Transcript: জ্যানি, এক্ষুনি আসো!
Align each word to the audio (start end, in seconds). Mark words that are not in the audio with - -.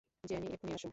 জ্যানি, 0.23 0.47
এক্ষুনি 0.53 0.73
আসো! 0.73 0.89